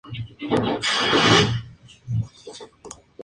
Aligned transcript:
Es 0.03 0.19
este 0.19 0.47
Vancouver? 0.47 0.81